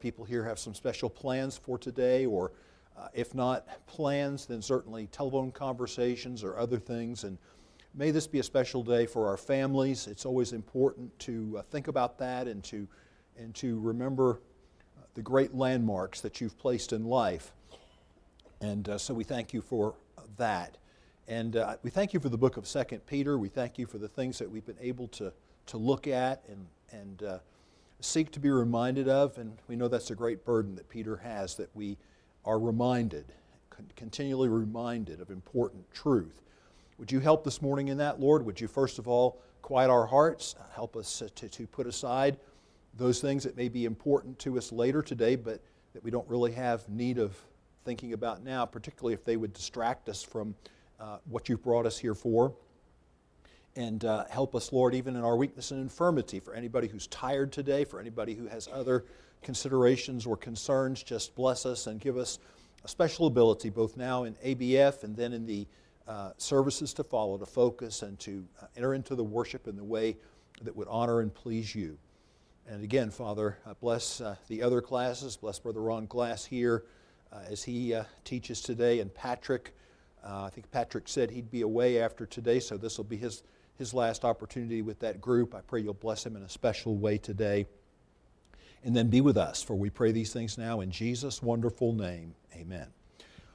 [0.00, 2.52] people here have some special plans for today, or
[2.96, 7.24] uh, if not plans, then certainly telephone conversations or other things.
[7.24, 7.36] And
[7.94, 10.06] may this be a special day for our families.
[10.06, 12.86] It's always important to uh, think about that and to,
[13.36, 14.40] and to remember
[14.96, 17.52] uh, the great landmarks that you've placed in life.
[18.60, 19.94] And uh, so we thank you for
[20.36, 20.76] that.
[21.26, 23.36] And uh, we thank you for the book of Second Peter.
[23.36, 25.32] We thank you for the things that we've been able to,
[25.66, 27.40] to look at and, and
[28.00, 29.38] seek to be reminded of.
[29.38, 31.96] And we know that's a great burden that Peter has, that we
[32.44, 33.32] are reminded,
[33.96, 36.42] continually reminded of important truth.
[36.98, 38.44] Would you help this morning in that, Lord?
[38.44, 42.38] Would you first of all quiet our hearts, help us to, to put aside
[42.94, 46.52] those things that may be important to us later today, but that we don't really
[46.52, 47.36] have need of
[47.84, 50.54] thinking about now, particularly if they would distract us from
[50.98, 52.54] uh, what you've brought us here for.
[53.78, 56.40] And uh, help us, Lord, even in our weakness and infirmity.
[56.40, 59.04] For anybody who's tired today, for anybody who has other
[59.40, 62.40] considerations or concerns, just bless us and give us
[62.84, 65.64] a special ability, both now in ABF and then in the
[66.08, 69.84] uh, services to follow, to focus and to uh, enter into the worship in the
[69.84, 70.16] way
[70.62, 71.96] that would honor and please you.
[72.66, 75.36] And again, Father, uh, bless uh, the other classes.
[75.36, 76.82] Bless Brother Ron Glass here
[77.32, 79.72] uh, as he teaches today, and Patrick.
[80.24, 83.44] I think Patrick said he'd be away after today, so this will be his,
[83.78, 85.54] his last opportunity with that group.
[85.54, 87.66] I pray you'll bless him in a special way today
[88.84, 89.62] and then be with us.
[89.62, 92.34] For we pray these things now in Jesus' wonderful name.
[92.54, 92.88] Amen.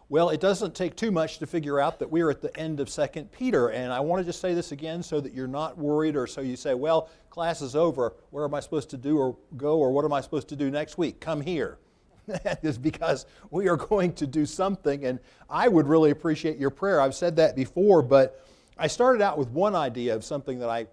[0.10, 2.90] Well, it doesn't take too much to figure out that we're at the end of
[2.90, 3.70] 2 Peter.
[3.70, 6.42] And I want to just say this again so that you're not worried or so
[6.42, 8.14] you say, well, class is over.
[8.30, 10.70] Where am I supposed to do or go or what am I supposed to do
[10.70, 11.20] next week?
[11.20, 11.80] Come here.
[12.62, 15.06] is because we are going to do something.
[15.06, 17.02] And I would really appreciate your prayer.
[17.02, 18.46] I've said that before, but
[18.78, 20.88] I started out with one idea of something that I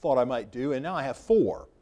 [0.00, 1.68] thought I might do, and now I have four.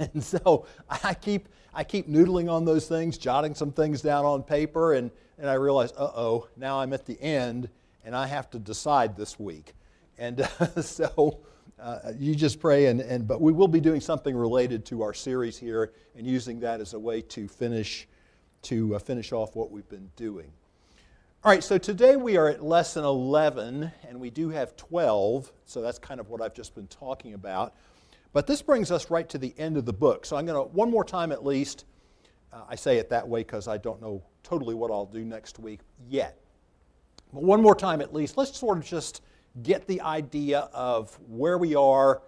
[0.00, 4.42] And so I keep, I keep noodling on those things, jotting some things down on
[4.42, 7.68] paper, and, and I realize, uh oh, now I'm at the end
[8.06, 9.74] and I have to decide this week.
[10.16, 11.40] And uh, so
[11.78, 15.12] uh, you just pray, and, and, but we will be doing something related to our
[15.12, 18.08] series here and using that as a way to finish,
[18.62, 20.50] to uh, finish off what we've been doing.
[21.46, 25.80] All right, so today we are at lesson 11, and we do have 12, so
[25.80, 27.72] that's kind of what I've just been talking about.
[28.32, 30.26] But this brings us right to the end of the book.
[30.26, 31.84] So I'm going to, one more time at least,
[32.52, 35.60] uh, I say it that way because I don't know totally what I'll do next
[35.60, 36.36] week yet.
[37.32, 39.22] But one more time at least, let's sort of just
[39.62, 42.22] get the idea of where we are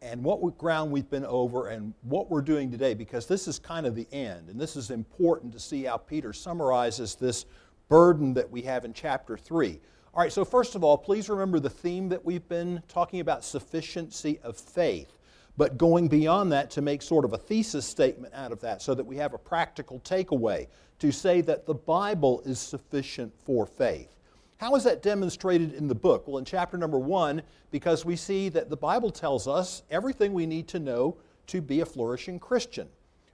[0.00, 3.84] and what ground we've been over and what we're doing today because this is kind
[3.84, 4.48] of the end.
[4.48, 7.44] And this is important to see how Peter summarizes this
[7.92, 9.78] burden that we have in chapter 3.
[10.14, 13.44] All right, so first of all, please remember the theme that we've been talking about
[13.44, 15.18] sufficiency of faith,
[15.58, 18.94] but going beyond that to make sort of a thesis statement out of that so
[18.94, 20.68] that we have a practical takeaway
[21.00, 24.08] to say that the Bible is sufficient for faith.
[24.56, 26.26] How is that demonstrated in the book?
[26.26, 30.46] Well, in chapter number one, because we see that the Bible tells us everything we
[30.46, 32.88] need to know to be a flourishing Christian.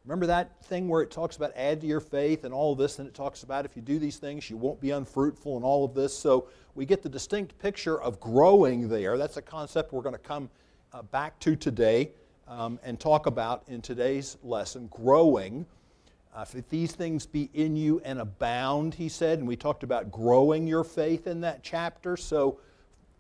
[0.09, 2.99] Remember that thing where it talks about add to your faith and all of this,
[2.99, 5.85] and it talks about if you do these things, you won't be unfruitful and all
[5.85, 6.17] of this.
[6.17, 9.19] So we get the distinct picture of growing there.
[9.19, 10.49] That's a concept we're going to come
[10.95, 12.13] uh, back to today
[12.47, 15.67] um, and talk about in today's lesson growing.
[16.35, 20.11] Uh, if these things be in you and abound, he said, and we talked about
[20.11, 22.17] growing your faith in that chapter.
[22.17, 22.61] So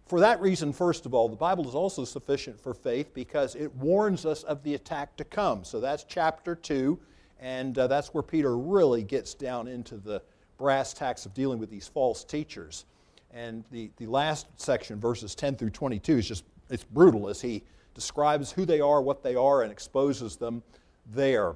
[0.08, 3.74] for that reason, first of all, the Bible is also sufficient for faith because it
[3.76, 5.64] warns us of the attack to come.
[5.64, 6.98] So that's chapter 2,
[7.40, 10.22] and uh, that's where Peter really gets down into the
[10.56, 12.86] brass tacks of dealing with these false teachers.
[13.32, 17.62] And the, the last section, verses 10 through 22, is just it's brutal as he
[17.94, 20.62] describes who they are, what they are, and exposes them
[21.12, 21.54] there.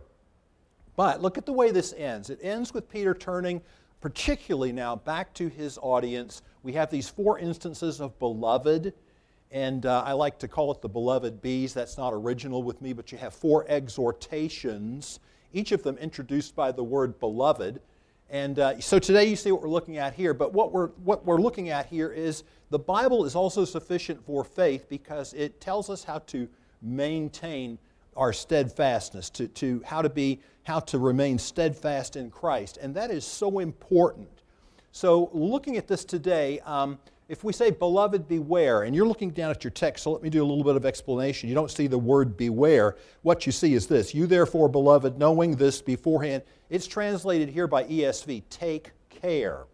[0.94, 2.28] But look at the way this ends.
[2.28, 3.62] It ends with Peter turning
[4.02, 6.42] particularly now back to his audience.
[6.64, 8.92] We have these four instances of beloved,
[9.52, 11.72] and uh, I like to call it the beloved bees.
[11.72, 15.20] That's not original with me, but you have four exhortations,
[15.52, 17.80] each of them introduced by the word beloved.
[18.28, 21.24] And uh, so today you see what we're looking at here, but what we're, what
[21.24, 25.90] we're looking at here is the Bible is also sufficient for faith because it tells
[25.90, 26.48] us how to
[26.80, 27.78] maintain
[28.16, 32.78] our steadfastness, to, to how to be, how to remain steadfast in Christ.
[32.80, 34.28] And that is so important.
[34.92, 36.98] So looking at this today, um,
[37.28, 40.28] if we say, Beloved, beware, and you're looking down at your text, so let me
[40.28, 41.48] do a little bit of explanation.
[41.48, 42.96] You don't see the word beware.
[43.22, 47.84] What you see is this You therefore, beloved, knowing this beforehand, it's translated here by
[47.84, 49.64] ESV, take care.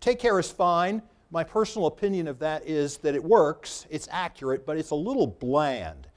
[0.00, 1.02] Take care is fine.
[1.30, 5.26] My personal opinion of that is that it works, it's accurate, but it's a little
[5.26, 6.07] bland.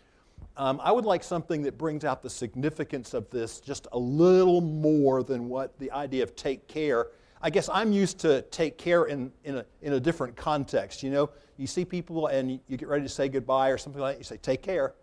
[0.61, 4.61] Um, I would like something that brings out the significance of this just a little
[4.61, 7.07] more than what the idea of take care.
[7.41, 11.01] I guess I'm used to take care in, in, a, in a different context.
[11.01, 14.13] You know, you see people and you get ready to say goodbye or something like
[14.13, 14.93] that, you say, take care.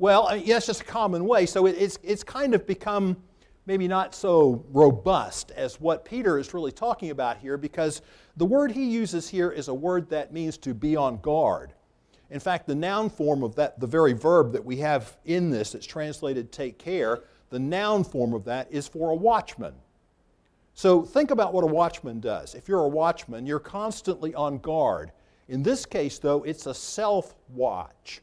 [0.00, 1.46] Well, I mean, yeah, it's just a common way.
[1.46, 3.16] So it, it's, it's kind of become
[3.64, 8.02] maybe not so robust as what Peter is really talking about here because
[8.36, 11.74] the word he uses here is a word that means to be on guard.
[12.30, 15.72] In fact, the noun form of that, the very verb that we have in this
[15.72, 19.74] that's translated take care, the noun form of that is for a watchman.
[20.74, 22.54] So think about what a watchman does.
[22.54, 25.10] If you're a watchman, you're constantly on guard.
[25.48, 28.20] In this case, though, it's a self watch.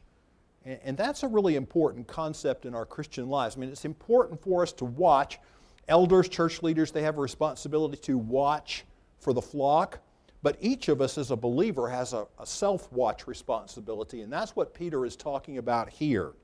[0.64, 3.56] And that's a really important concept in our Christian lives.
[3.56, 5.38] I mean, it's important for us to watch.
[5.86, 8.84] Elders, church leaders, they have a responsibility to watch
[9.20, 10.00] for the flock.
[10.46, 14.54] But each of us as a believer has a, a self watch responsibility, and that's
[14.54, 16.34] what Peter is talking about here.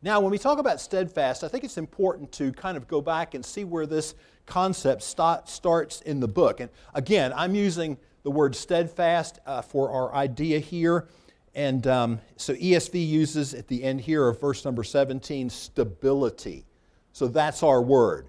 [0.00, 3.34] Now, when we talk about steadfast, I think it's important to kind of go back
[3.34, 4.14] and see where this
[4.46, 6.60] concept start, starts in the book.
[6.60, 11.08] And again, I'm using the word steadfast uh, for our idea here.
[11.56, 16.64] And um, so ESV uses at the end here of verse number 17 stability.
[17.12, 18.28] So that's our word.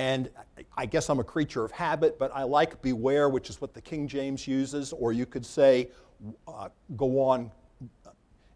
[0.00, 0.30] And
[0.78, 3.82] I guess I'm a creature of habit, but I like beware, which is what the
[3.82, 5.90] King James uses, or you could say
[6.48, 7.50] uh, go on.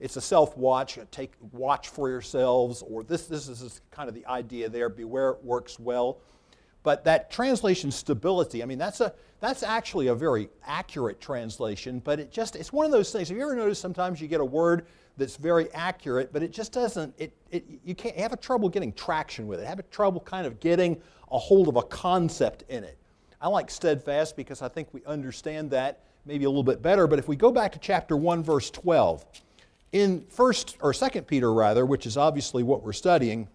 [0.01, 4.25] It's a self watch, take watch for yourselves, or this, this is kind of the
[4.25, 4.89] idea there.
[4.89, 6.17] Beware it works well.
[6.85, 12.21] But that translation stability, I mean, that's, a, that's actually a very accurate translation, but
[12.21, 13.29] it just, it's one of those things.
[13.31, 14.87] Have you ever noticed sometimes you get a word
[15.17, 18.93] that's very accurate, but it just doesn't, it, it, you can't have a trouble getting
[18.93, 21.01] traction with it, have a trouble kind of getting
[21.33, 22.99] a hold of a concept in it.
[23.41, 27.19] I like steadfast because I think we understand that maybe a little bit better, but
[27.19, 29.25] if we go back to chapter 1, verse 12,
[29.93, 33.49] in first or second Peter rather, which is obviously what we're studying,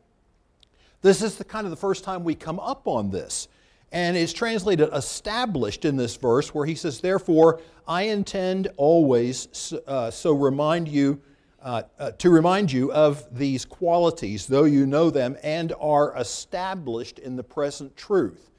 [1.01, 3.48] this is the kind of the first time we come up on this.
[3.92, 10.12] And it's translated established in this verse where he says, Therefore, I intend always uh,
[10.12, 11.22] so remind you,
[11.62, 17.18] uh, uh, to remind you of these qualities, though you know them and are established
[17.19, 18.52] in the present truth.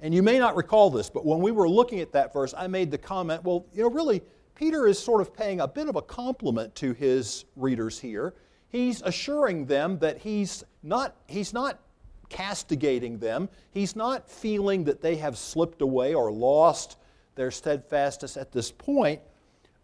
[0.00, 2.66] And you may not recall this, but when we were looking at that verse, I
[2.66, 4.22] made the comment, well, you know, really,
[4.54, 8.34] Peter is sort of paying a bit of a compliment to his readers here.
[8.68, 11.80] He's assuring them that he's not, he's not
[12.28, 13.48] castigating them.
[13.70, 16.96] He's not feeling that they have slipped away or lost
[17.34, 19.20] their steadfastness at this point.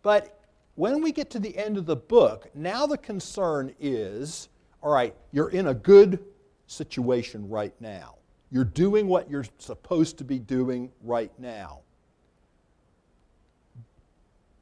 [0.02, 0.40] But
[0.74, 4.48] when we get to the end of the book, now the concern is
[4.82, 6.18] all right, you're in a good
[6.66, 8.16] situation right now.
[8.50, 11.80] You're doing what you're supposed to be doing right now.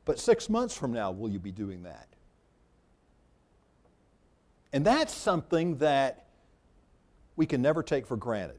[0.04, 2.06] But six months from now, will you be doing that?
[4.72, 6.26] And that's something that
[7.40, 8.58] we can never take for granted.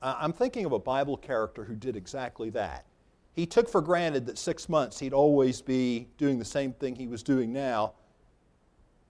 [0.00, 2.84] I'm thinking of a Bible character who did exactly that.
[3.32, 7.08] He took for granted that six months he'd always be doing the same thing he
[7.08, 7.94] was doing now,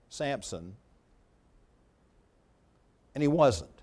[0.09, 0.75] Samson,
[3.15, 3.83] and he wasn't.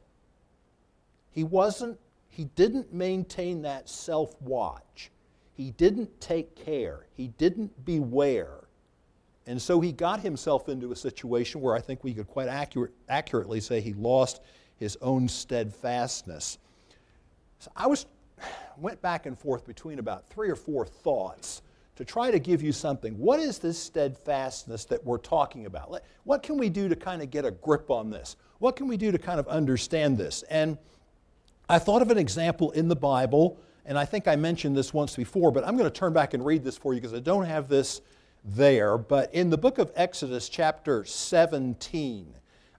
[1.30, 5.12] He wasn't, he didn't maintain that self watch.
[5.54, 7.06] He didn't take care.
[7.14, 8.62] He didn't beware.
[9.46, 12.92] And so he got himself into a situation where I think we could quite accurate,
[13.08, 14.42] accurately say he lost
[14.78, 16.58] his own steadfastness.
[17.60, 18.06] So I was,
[18.78, 21.62] went back and forth between about three or four thoughts
[21.96, 23.18] to try to give you something.
[23.18, 26.02] What is this steadfastness that we're talking about?
[26.26, 28.36] What can we do to kind of get a grip on this?
[28.60, 30.44] What can we do to kind of understand this?
[30.50, 30.78] And
[31.70, 35.16] I thought of an example in the Bible, and I think I mentioned this once
[35.16, 37.46] before, but I'm going to turn back and read this for you because I don't
[37.46, 38.02] have this
[38.44, 38.98] there.
[38.98, 42.34] But in the book of Exodus, chapter 17,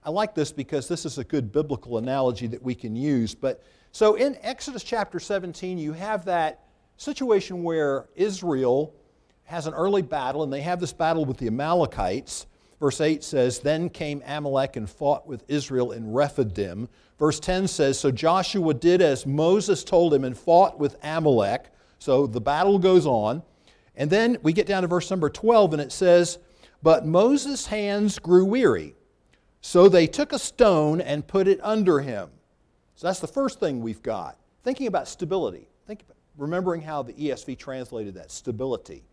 [0.07, 3.35] I like this because this is a good biblical analogy that we can use.
[3.35, 3.61] But
[3.91, 6.63] so in Exodus chapter 17, you have that
[6.95, 8.95] situation where Israel
[9.43, 12.45] has an early battle, and they have this battle with the Amalekites.
[12.79, 16.87] Verse 8 says, Then came Amalek and fought with Israel in Rephidim.
[17.19, 21.65] Verse 10 says, So Joshua did as Moses told him and fought with Amalek.
[21.99, 23.43] So the battle goes on.
[23.97, 26.39] And then we get down to verse number 12, and it says,
[26.81, 28.93] But Moses' hands grew weary.
[29.67, 32.29] So they took a stone and put it under him.
[32.95, 34.37] So that's the first thing we've got.
[34.63, 35.67] Thinking about stability.
[35.85, 39.03] Think about, remembering how the ESV translated that stability.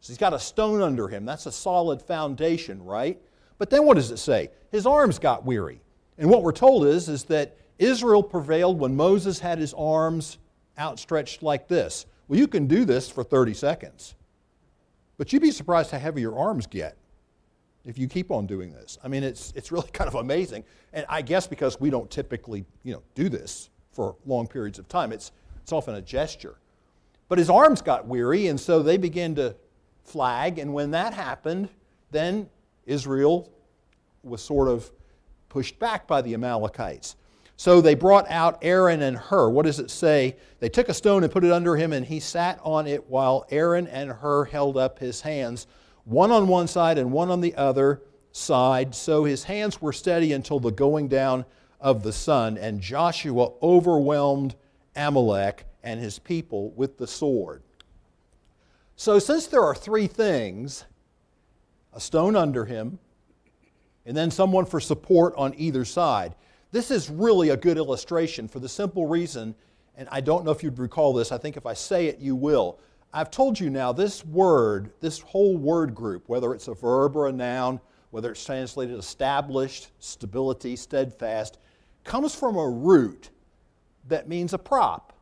[0.00, 1.26] So he's got a stone under him.
[1.26, 3.20] That's a solid foundation, right?
[3.58, 4.48] But then what does it say?
[4.70, 5.82] His arms got weary.
[6.16, 10.38] And what we're told is, is that Israel prevailed when Moses had his arms
[10.78, 12.06] outstretched like this.
[12.28, 14.14] Well, you can do this for 30 seconds.
[15.18, 16.96] But you'd be surprised how heavy your arms get.
[17.84, 18.98] If you keep on doing this.
[19.02, 20.64] I mean, it's, it's really kind of amazing.
[20.92, 24.88] And I guess because we don't typically, you know, do this for long periods of
[24.88, 26.56] time, it's, it's often a gesture.
[27.28, 29.54] But his arms got weary, and so they began to
[30.04, 30.58] flag.
[30.58, 31.68] And when that happened,
[32.10, 32.48] then
[32.86, 33.50] Israel
[34.22, 34.90] was sort of
[35.48, 37.16] pushed back by the Amalekites.
[37.56, 39.50] So they brought out Aaron and Hur.
[39.50, 40.36] What does it say?
[40.58, 43.46] They took a stone and put it under him, and he sat on it while
[43.50, 45.66] Aaron and Hur held up his hands,
[46.04, 48.94] one on one side and one on the other side.
[48.94, 51.44] So his hands were steady until the going down
[51.80, 54.54] of the sun, and Joshua overwhelmed
[54.94, 57.62] Amalek and his people with the sword.
[58.94, 60.84] So, since there are three things
[61.92, 62.98] a stone under him,
[64.06, 66.34] and then someone for support on either side,
[66.70, 69.54] this is really a good illustration for the simple reason,
[69.96, 72.34] and I don't know if you'd recall this, I think if I say it, you
[72.36, 72.78] will.
[73.12, 77.28] I've told you now, this word, this whole word group, whether it's a verb or
[77.28, 81.58] a noun, whether it's translated established, stability, steadfast,
[82.04, 83.30] comes from a root
[84.08, 85.12] that means a prop,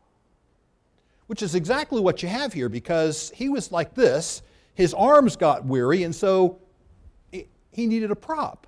[1.26, 4.42] which is exactly what you have here because he was like this.
[4.74, 6.60] His arms got weary, and so
[7.32, 8.66] he needed a prop.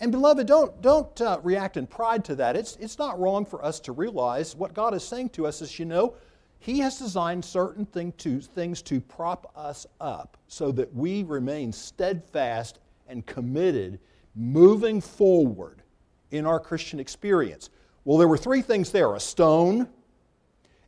[0.00, 2.56] And beloved, don't, don't uh, react in pride to that.
[2.56, 5.78] It's, it's not wrong for us to realize what God is saying to us is,
[5.78, 6.14] you know,
[6.60, 11.72] He has designed certain thing to, things to prop us up so that we remain
[11.72, 14.00] steadfast and committed
[14.34, 15.82] moving forward
[16.30, 17.70] in our Christian experience.
[18.04, 19.88] Well, there were three things there a stone,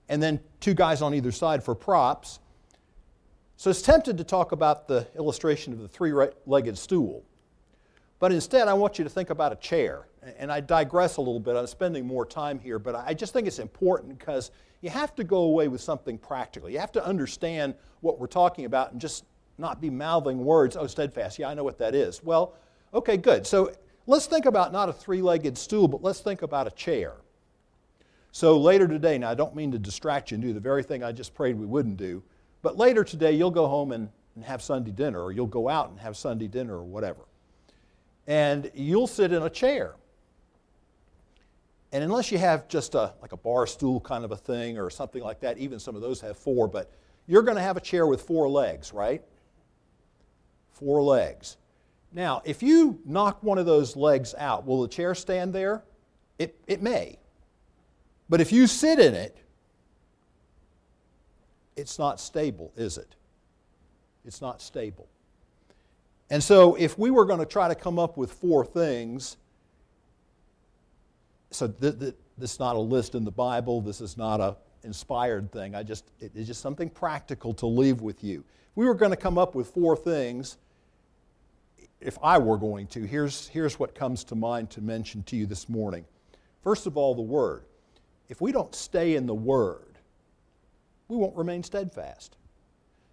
[0.08, 2.40] and then two guys on either side for props.
[3.56, 6.12] So it's tempted to talk about the illustration of the three
[6.46, 7.24] legged stool.
[8.18, 10.06] But instead, I want you to think about a chair.
[10.38, 11.56] And I digress a little bit.
[11.56, 14.50] I'm spending more time here, but I just think it's important because
[14.80, 16.68] you have to go away with something practical.
[16.68, 19.24] You have to understand what we're talking about and just
[19.58, 21.38] not be mouthing words, oh, steadfast.
[21.38, 22.22] Yeah, I know what that is.
[22.22, 22.54] Well,
[22.94, 23.46] okay, good.
[23.46, 23.72] So
[24.06, 27.14] let's think about not a three legged stool, but let's think about a chair.
[28.32, 31.02] So later today, now I don't mean to distract you and do the very thing
[31.02, 32.22] I just prayed we wouldn't do,
[32.62, 35.90] but later today you'll go home and, and have Sunday dinner, or you'll go out
[35.90, 37.26] and have Sunday dinner, or whatever
[38.30, 39.96] and you'll sit in a chair.
[41.92, 44.90] And unless you have just a, like a bar stool kind of a thing or
[44.90, 46.90] something like that, even some of those have four, but
[47.26, 49.22] you're going to have a chair with four legs, right?
[50.72, 51.56] Four legs.
[52.12, 55.82] Now, if you knock one of those legs out, will the chair stand there?
[56.38, 57.18] It, it may.
[58.28, 59.36] But if you sit in it,
[61.76, 63.14] it's not stable, is it?
[64.24, 65.08] It's not stable.
[66.30, 69.36] And so, if we were going to try to come up with four things,
[71.50, 74.56] so th- th- this is not a list in the Bible, this is not a
[74.82, 75.74] inspired thing.
[75.74, 78.40] I just it's just something practical to leave with you.
[78.70, 80.56] If we were going to come up with four things,
[82.00, 85.44] if I were going to, here's, here's what comes to mind to mention to you
[85.44, 86.06] this morning.
[86.62, 87.64] First of all, the Word.
[88.28, 89.98] If we don't stay in the Word,
[91.08, 92.36] we won't remain steadfast.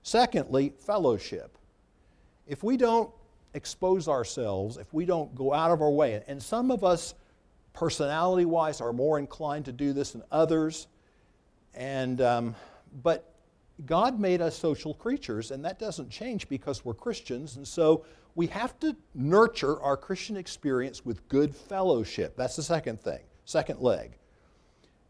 [0.03, 1.58] Secondly, fellowship
[2.48, 3.12] if we don't
[3.53, 7.13] expose ourselves, if we don't go out of our way, and some of us,
[7.77, 10.88] personality wise, are more inclined to do this than others,
[11.75, 12.55] and, um,
[13.03, 13.36] but
[13.86, 18.03] God made us social creatures, and that doesn't change because we're Christians, and so
[18.34, 22.36] we have to nurture our Christian experience with good fellowship.
[22.36, 24.17] That's the second thing, second leg.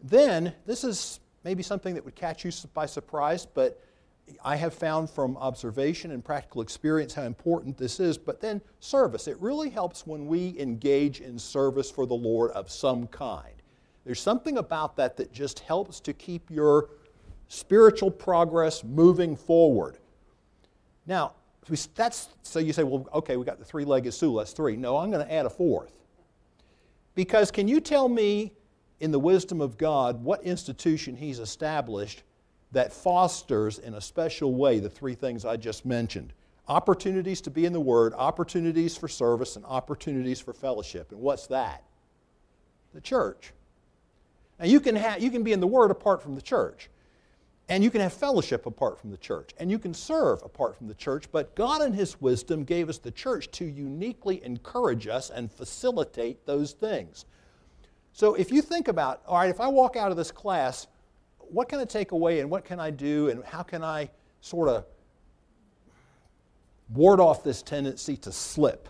[0.03, 3.81] Then, this is maybe something that would catch you by surprise, but
[4.43, 9.27] I have found from observation and practical experience how important this is, but then service.
[9.27, 13.53] It really helps when we engage in service for the Lord of some kind.
[14.05, 16.89] There's something about that that just helps to keep your
[17.47, 19.97] spiritual progress moving forward.
[21.05, 21.33] Now,
[21.95, 24.75] that's so you say, well, okay, we got the three legged stool, that's three.
[24.75, 25.93] No, I'm going to add a fourth.
[27.15, 28.53] Because can you tell me,
[28.99, 32.23] in the wisdom of God, what institution He's established
[32.71, 36.33] that fosters in a special way the three things I just mentioned
[36.67, 41.11] opportunities to be in the Word, opportunities for service, and opportunities for fellowship.
[41.11, 41.83] And what's that?
[42.93, 43.53] The church.
[44.59, 46.89] Now, you can, have, you can be in the Word apart from the church,
[47.69, 50.87] and you can have fellowship apart from the church, and you can serve apart from
[50.87, 55.29] the church, but God, in His wisdom, gave us the church to uniquely encourage us
[55.29, 57.25] and facilitate those things.
[58.13, 60.87] So, if you think about, all right, if I walk out of this class,
[61.49, 64.09] what can I take away and what can I do and how can I
[64.41, 64.85] sort of
[66.89, 68.89] ward off this tendency to slip,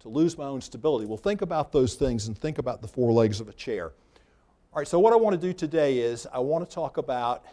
[0.00, 1.06] to lose my own stability?
[1.06, 3.92] Well, think about those things and think about the four legs of a chair.
[4.72, 7.44] All right, so what I want to do today is I want to talk about,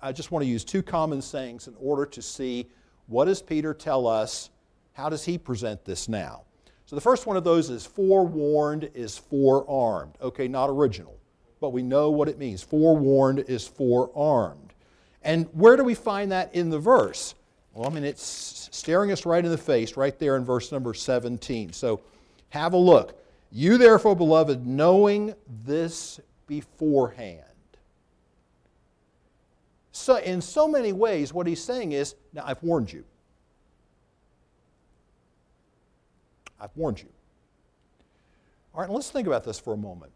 [0.00, 2.68] I just want to use two common sayings in order to see
[3.06, 4.50] what does Peter tell us
[4.92, 6.42] how does he present this now?
[6.86, 10.16] So the first one of those is forewarned is forearmed.
[10.20, 11.18] Okay, not original,
[11.62, 12.60] but we know what it means.
[12.60, 14.74] Forewarned is forearmed.
[15.22, 17.36] And where do we find that in the verse?
[17.72, 20.92] Well, I mean, it's staring us right in the face right there in verse number
[20.92, 21.72] 17.
[21.72, 22.00] So
[22.50, 23.16] have a look.
[23.52, 27.44] You, therefore, beloved, knowing this beforehand.
[29.92, 33.04] So, in so many ways, what he's saying is, now I've warned you.
[36.58, 37.08] I've warned you.
[38.74, 40.12] All right, let's think about this for a moment.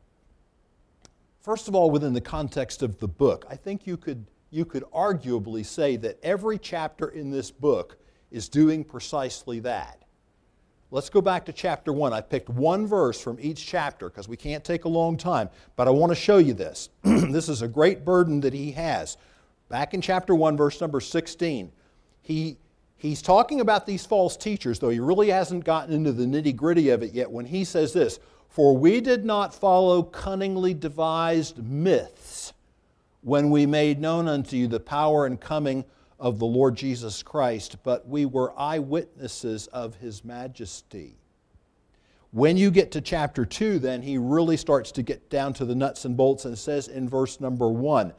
[1.46, 4.82] First of all, within the context of the book, I think you could, you could
[4.92, 7.98] arguably say that every chapter in this book
[8.32, 10.02] is doing precisely that.
[10.90, 12.12] Let's go back to chapter 1.
[12.12, 15.86] I picked one verse from each chapter because we can't take a long time, but
[15.86, 16.88] I want to show you this.
[17.04, 19.16] this is a great burden that he has.
[19.68, 21.70] Back in chapter 1, verse number 16,
[22.22, 22.56] he,
[22.96, 26.88] he's talking about these false teachers, though he really hasn't gotten into the nitty gritty
[26.88, 32.52] of it yet, when he says this For we did not follow cunningly devised myths
[33.22, 35.84] when we made known unto you the power and coming
[36.18, 41.16] of the Lord Jesus Christ, but we were eyewitnesses of his majesty.
[42.30, 45.74] When you get to chapter 2, then he really starts to get down to the
[45.74, 48.12] nuts and bolts and says in verse number 1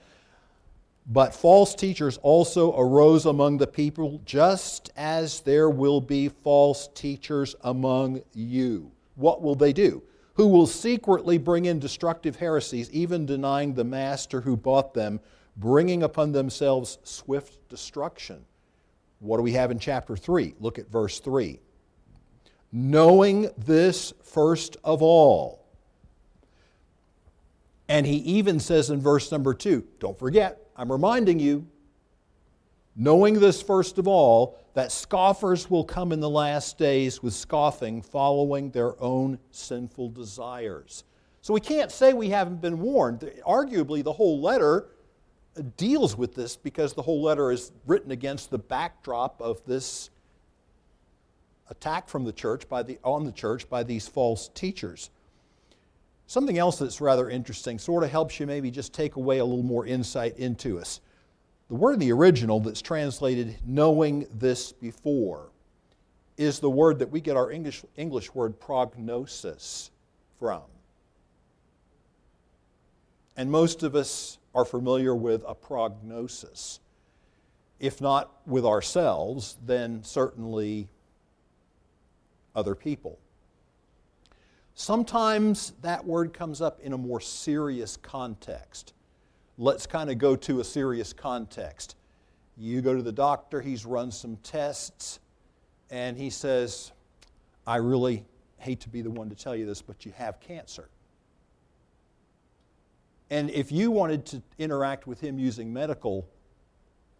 [1.07, 7.55] But false teachers also arose among the people, just as there will be false teachers
[7.61, 8.91] among you.
[9.15, 10.03] What will they do?
[10.37, 15.19] Who will secretly bring in destructive heresies, even denying the master who bought them
[15.57, 18.45] bringing upon themselves swift destruction.
[19.19, 20.53] What do we have in chapter 3?
[20.59, 21.59] Look at verse 3.
[22.71, 25.65] Knowing this first of all.
[27.89, 31.65] And he even says in verse number 2, don't forget, I'm reminding you,
[32.95, 37.99] knowing this first of all, that scoffers will come in the last days with scoffing,
[37.99, 41.03] following their own sinful desires.
[41.41, 43.21] So we can't say we haven't been warned.
[43.43, 44.89] Arguably, the whole letter
[45.77, 50.11] deals with this because the whole letter is written against the backdrop of this
[51.71, 55.09] attack from the church by the, on the church by these false teachers.
[56.27, 59.63] Something else that's rather interesting, sort of helps you maybe just take away a little
[59.63, 61.01] more insight into us.
[61.69, 65.49] The word in the original that's translated knowing this before
[66.37, 69.91] is the word that we get our English, English word prognosis
[70.39, 70.61] from.
[73.35, 76.79] And most of us are familiar with a prognosis.
[77.79, 80.87] If not with ourselves, then certainly
[82.55, 83.19] other people.
[84.73, 88.93] Sometimes that word comes up in a more serious context.
[89.57, 91.95] Let's kind of go to a serious context.
[92.57, 95.19] You go to the doctor, he's run some tests,
[95.89, 96.91] and he says,
[97.65, 98.25] I really
[98.57, 100.89] hate to be the one to tell you this, but you have cancer.
[103.29, 106.27] And if you wanted to interact with him using medical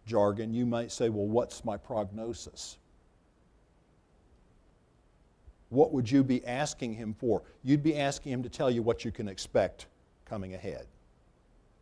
[0.06, 2.78] jargon, you might say, Well, what's my prognosis?
[5.68, 7.42] What would you be asking him for?
[7.62, 9.86] You'd be asking him to tell you what you can expect
[10.24, 10.86] coming ahead.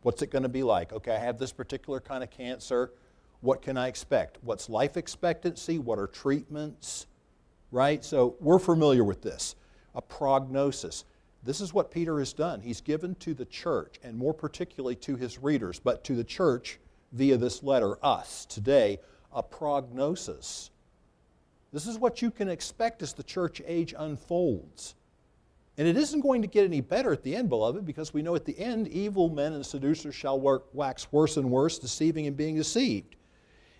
[0.07, 0.93] What's it going to be like?
[0.93, 2.93] Okay, I have this particular kind of cancer.
[3.41, 4.37] What can I expect?
[4.41, 5.79] What's life expectancy?
[5.79, 7.07] What are treatments?
[7.73, 8.05] Right?
[8.05, 9.57] So we're familiar with this.
[9.95, 11.03] A prognosis.
[11.43, 12.61] This is what Peter has done.
[12.61, 16.79] He's given to the church, and more particularly to his readers, but to the church
[17.11, 18.99] via this letter, us, today,
[19.33, 20.71] a prognosis.
[21.73, 24.95] This is what you can expect as the church age unfolds.
[25.77, 28.35] And it isn't going to get any better at the end, beloved, because we know
[28.35, 32.35] at the end, evil men and seducers shall work, wax worse and worse, deceiving and
[32.35, 33.15] being deceived.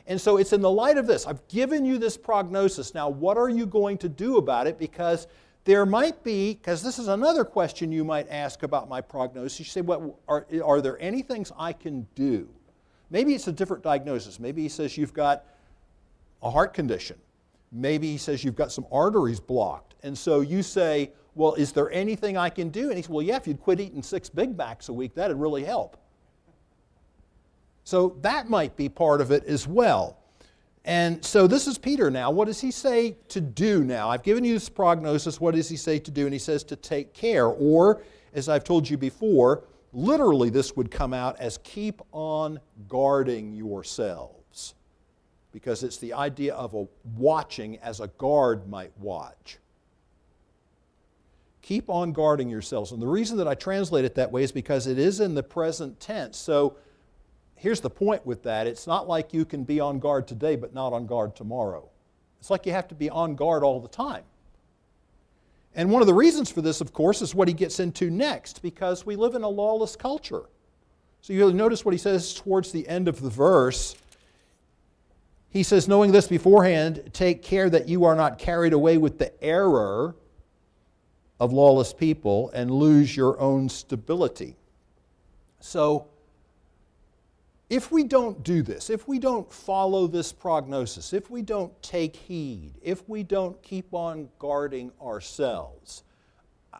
[0.05, 1.25] And so it's in the light of this.
[1.25, 2.93] I've given you this prognosis.
[2.93, 4.77] Now, what are you going to do about it?
[4.77, 5.27] Because
[5.65, 9.59] there might be, because this is another question you might ask about my prognosis.
[9.59, 12.47] You say, what, are, are there any things I can do?
[13.09, 14.39] Maybe it's a different diagnosis.
[14.39, 15.45] Maybe he says you've got
[16.41, 17.17] a heart condition.
[17.71, 19.95] Maybe he says you've got some arteries blocked.
[20.03, 22.89] And so you say, well, is there anything I can do?
[22.89, 25.37] And he said, well, yeah, if you'd quit eating six Big Macs a week, that'd
[25.37, 25.97] really help.
[27.83, 30.17] So that might be part of it as well.
[30.83, 32.31] And so this is Peter now.
[32.31, 34.09] What does he say to do now?
[34.09, 35.39] I've given you this prognosis.
[35.39, 36.25] What does he say to do?
[36.25, 37.45] And he says to take care.
[37.45, 43.53] Or, as I've told you before, literally this would come out as keep on guarding
[43.53, 44.75] yourselves.
[45.51, 49.59] Because it's the idea of a watching as a guard might watch.
[51.67, 52.93] Keep on guarding yourselves.
[52.93, 55.43] And the reason that I translate it that way is because it is in the
[55.43, 56.37] present tense.
[56.37, 56.77] So
[57.55, 60.73] here's the point with that it's not like you can be on guard today but
[60.73, 61.89] not on guard tomorrow.
[62.39, 64.23] It's like you have to be on guard all the time.
[65.75, 68.61] And one of the reasons for this, of course, is what he gets into next,
[68.61, 70.43] because we live in a lawless culture.
[71.19, 73.97] So you'll notice what he says towards the end of the verse.
[75.49, 79.43] He says, Knowing this beforehand, take care that you are not carried away with the
[79.43, 80.15] error
[81.39, 84.55] of lawless people and lose your own stability.
[85.59, 86.07] So,
[87.69, 92.15] if we don't do this, if we don't follow this prognosis, if we don't take
[92.15, 96.03] heed, if we don't keep on guarding ourselves,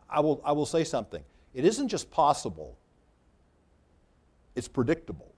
[0.08, 1.22] I will, I will say something.
[1.52, 2.76] It isn't just possible,
[4.56, 5.34] it's predictable.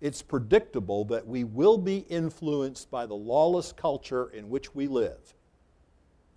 [0.00, 5.34] It's predictable that we will be influenced by the lawless culture in which we live.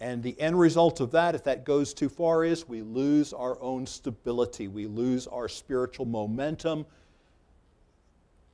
[0.01, 3.61] And the end result of that, if that goes too far, is we lose our
[3.61, 4.67] own stability.
[4.67, 6.87] We lose our spiritual momentum.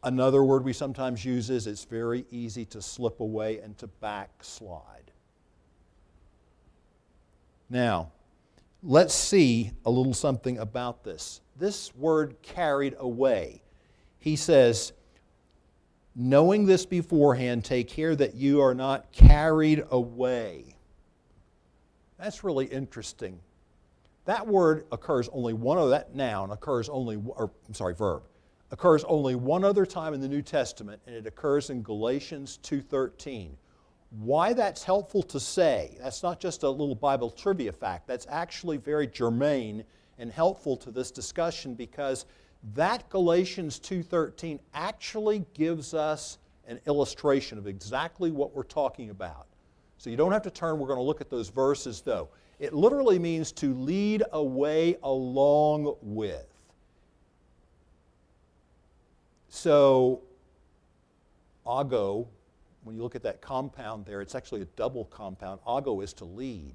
[0.03, 5.09] Another word we sometimes use is it's very easy to slip away and to backslide.
[7.69, 8.11] Now,
[8.83, 11.39] let's see a little something about this.
[11.55, 13.61] This word carried away.
[14.19, 14.91] He says,
[16.13, 20.73] knowing this beforehand, take care that you are not carried away.
[22.19, 23.39] That's really interesting.
[24.25, 28.23] That word occurs only one of that noun occurs only, or I'm sorry, verb
[28.71, 33.57] occurs only one other time in the New Testament, and it occurs in Galatians 2:13.
[34.09, 38.77] Why that's helpful to say, that's not just a little Bible trivia fact, that's actually
[38.77, 39.83] very germane
[40.17, 42.25] and helpful to this discussion because
[42.73, 49.46] that Galatians 2:13 actually gives us an illustration of exactly what we're talking about.
[49.97, 52.29] So you don't have to turn, we're going to look at those verses though.
[52.59, 56.45] It literally means to lead away along with.
[59.49, 60.21] So,
[61.65, 62.27] ago,
[62.83, 65.59] when you look at that compound there, it's actually a double compound.
[65.67, 66.73] Ago is to lead.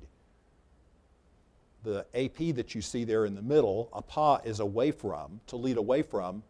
[1.85, 5.76] The AP that you see there in the middle, apa is away from, to lead
[5.76, 6.42] away from,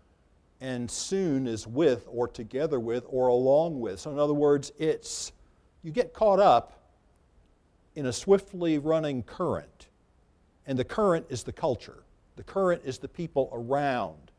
[0.60, 4.00] and soon is with or together with or along with.
[4.00, 5.32] So, in other words, it's
[5.82, 6.78] you get caught up
[7.94, 9.88] in a swiftly running current,
[10.66, 12.04] and the current is the culture.
[12.36, 14.30] The current is the people around,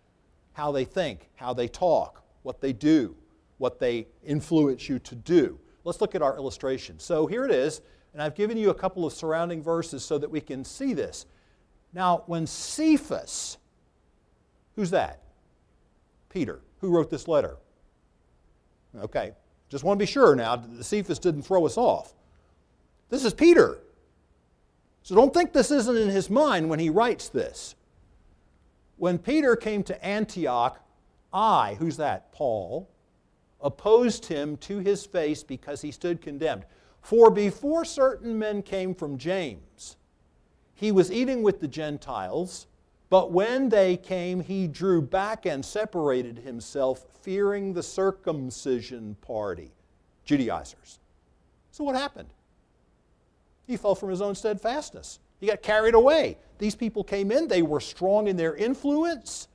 [0.54, 3.16] how they think, how they talk, what they do,
[3.58, 5.60] what they influence you to do.
[5.84, 7.00] Let's look at our illustration.
[7.00, 7.82] So here it is,
[8.14, 11.26] and I've given you a couple of surrounding verses so that we can see this.
[11.94, 13.58] Now, when Cephas,
[14.76, 15.22] who's that?
[16.30, 16.62] Peter.
[16.80, 17.58] Who wrote this letter?
[19.00, 19.34] Okay,
[19.74, 22.14] just want to be sure now, the Cephas didn't throw us off.
[23.10, 23.80] This is Peter.
[25.02, 27.74] So don't think this isn't in his mind when he writes this.
[28.98, 30.80] When Peter came to Antioch,
[31.34, 32.32] I, who's that?
[32.32, 32.88] Paul,
[33.62, 36.66] opposed him to his face because he stood condemned.
[37.02, 39.98] For before certain men came from James,
[40.76, 42.68] he was eating with the Gentiles
[43.14, 49.72] but when they came, he drew back and separated himself, fearing the circumcision party,
[50.26, 50.98] Judaizers.
[51.70, 52.30] So what happened?
[53.68, 55.20] He fell from his own steadfastness.
[55.40, 56.40] He got carried away.
[56.58, 59.48] These people came in, they were strong in their influence.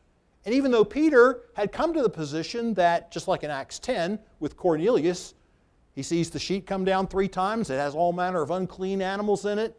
[0.44, 4.20] And even though Peter had come to the position that, just like in Acts 10
[4.38, 5.34] with Cornelius,
[5.96, 9.44] he sees the sheet come down three times, it has all manner of unclean animals
[9.46, 9.76] in it.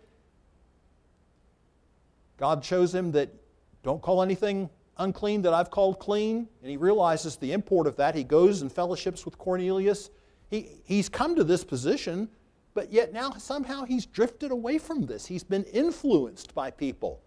[2.35, 3.38] God shows him that
[3.83, 6.47] don't call anything unclean that I've called clean.
[6.61, 8.15] And he realizes the import of that.
[8.15, 10.09] He goes and fellowships with Cornelius.
[10.49, 12.29] He, he's come to this position,
[12.73, 15.25] but yet now somehow he's drifted away from this.
[15.25, 17.21] He's been influenced by people.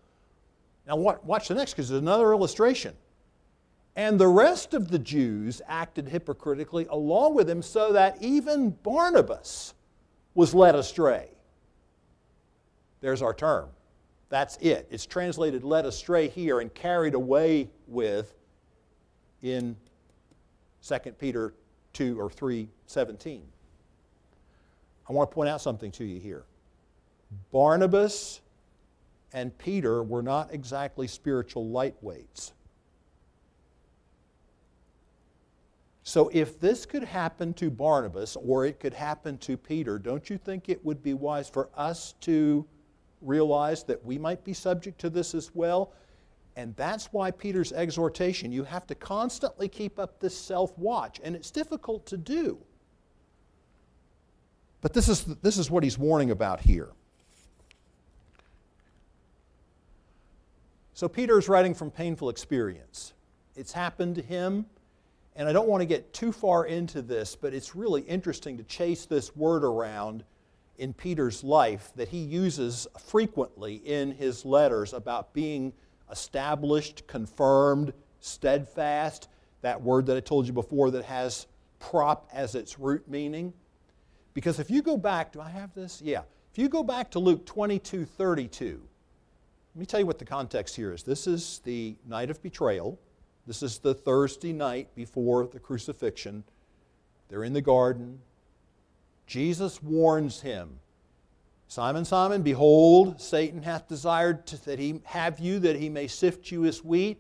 [0.87, 2.95] Now, watch the next because there's another illustration.
[3.95, 9.75] And the rest of the Jews acted hypocritically along with him, so that even Barnabas
[10.35, 11.29] was led astray.
[13.01, 13.69] There's our term.
[14.33, 14.89] That's it.
[14.91, 18.33] It's translated led astray here and carried away with
[19.43, 19.77] in
[20.83, 21.53] 2 Peter
[21.93, 23.43] 2 or 3 17.
[25.07, 26.45] I want to point out something to you here.
[27.53, 28.41] Barnabas
[29.35, 32.53] and Peter were not exactly spiritual lightweights.
[36.05, 40.39] So, if this could happen to Barnabas or it could happen to Peter, don't you
[40.39, 42.67] think it would be wise for us to
[43.23, 45.93] realize that we might be subject to this as well.
[46.57, 51.35] And that's why Peter's exhortation, you have to constantly keep up this self watch, and
[51.35, 52.59] it's difficult to do.
[54.83, 56.91] But this is, this is what he's warning about here.
[60.95, 63.15] So Peter is writing from painful experience.
[63.57, 64.67] It's happened to him.
[65.35, 68.65] And I don't want to get too far into this, but it's really interesting to
[68.65, 70.25] chase this word around
[70.79, 75.73] in Peter's life that he uses frequently in his letters about being
[76.11, 79.29] established, confirmed, steadfast.
[79.63, 81.47] That word that I told you before that has
[81.79, 83.53] prop as its root meaning.
[84.35, 86.01] Because if you go back, do I have this?
[86.03, 86.23] Yeah.
[86.51, 88.83] If you go back to Luke 22 32,
[89.75, 91.03] let me tell you what the context here is.
[91.03, 92.99] This is the night of betrayal.
[93.47, 96.45] This is the Thursday night before the crucifixion.
[97.29, 98.21] They're in the garden.
[99.33, 100.79] Jesus warns him
[101.67, 106.51] Simon, Simon, behold, Satan hath desired to, that he have you, that he may sift
[106.51, 107.19] you as wheat.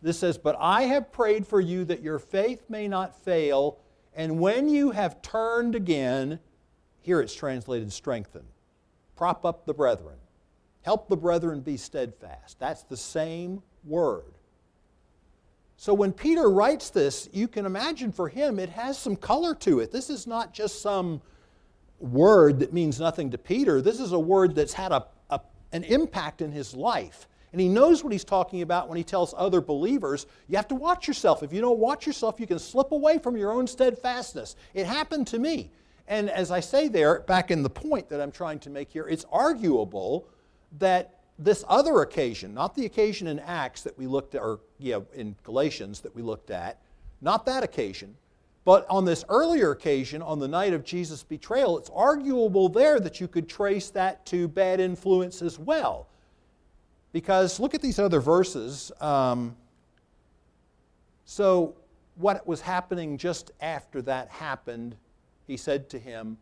[0.00, 3.80] This says, But I have prayed for you that your faith may not fail,
[4.14, 6.38] and when you have turned again,
[7.02, 8.44] here it's translated strengthen.
[9.14, 10.16] Prop up the brethren.
[10.80, 12.58] Help the brethren be steadfast.
[12.58, 14.32] That's the same word.
[15.76, 19.80] So when Peter writes this, you can imagine for him it has some color to
[19.80, 19.92] it.
[19.92, 21.20] This is not just some
[22.02, 23.80] word that means nothing to Peter.
[23.80, 25.40] This is a word that's had a, a,
[25.72, 27.28] an impact in his life.
[27.52, 30.74] And he knows what he's talking about when he tells other believers, you have to
[30.74, 31.42] watch yourself.
[31.42, 34.56] If you don't watch yourself, you can slip away from your own steadfastness.
[34.72, 35.70] It happened to me.
[36.08, 39.06] And as I say there, back in the point that I'm trying to make here,
[39.06, 40.26] it's arguable
[40.78, 45.00] that this other occasion, not the occasion in Acts that we looked at, or yeah,
[45.14, 46.80] in Galatians that we looked at,
[47.20, 48.16] not that occasion,
[48.64, 53.20] but on this earlier occasion, on the night of Jesus' betrayal, it's arguable there that
[53.20, 56.06] you could trace that to bad influence as well.
[57.12, 58.92] Because look at these other verses.
[59.00, 59.56] Um,
[61.24, 61.74] so,
[62.16, 64.96] what was happening just after that happened,
[65.46, 66.38] he said to him,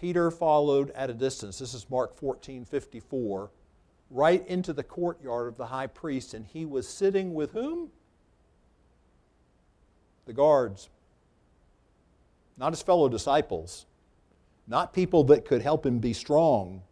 [0.00, 1.58] Peter followed at a distance.
[1.58, 3.50] This is Mark 14 54,
[4.10, 7.90] right into the courtyard of the high priest, and he was sitting with whom?
[10.28, 10.90] The guards.
[12.58, 13.86] Not his fellow disciples,
[14.66, 16.82] not people that could help him be strong,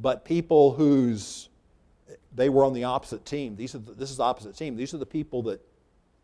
[0.00, 1.50] but people whose
[2.34, 3.54] they were on the opposite team.
[3.54, 4.74] These are the, this is the opposite team.
[4.74, 5.60] These are the people that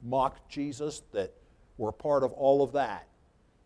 [0.02, 1.32] mocked Jesus, that
[1.78, 3.06] were part of all of that.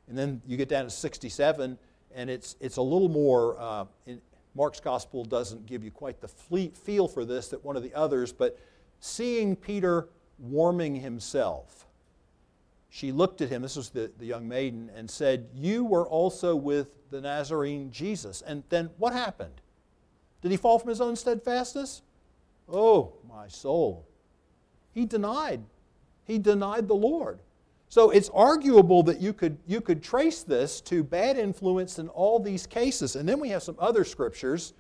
[0.07, 1.79] And then you get down to 67,
[2.15, 4.21] and it's, it's a little more, uh, in,
[4.55, 8.31] Mark's gospel doesn't give you quite the feel for this that one of the others,
[8.33, 8.59] but
[9.01, 11.86] seeing Peter warming himself,
[12.97, 16.57] she looked at him, this was the, the young maiden, and said, You were also
[16.57, 18.41] with the Nazarene Jesus.
[18.41, 19.61] And then what happened?
[20.41, 22.01] Did he fall from his own steadfastness?
[22.67, 24.07] Oh, my soul.
[24.95, 25.63] He denied.
[26.25, 27.41] He denied the Lord.
[27.91, 32.41] So it's arguable that you could, you could trace this to bad influence in all
[32.41, 33.15] these cases.
[33.15, 34.73] And then we have some other scriptures,